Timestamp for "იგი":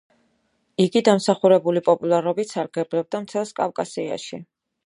0.85-1.03